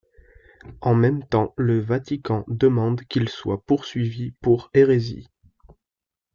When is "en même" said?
0.79-1.23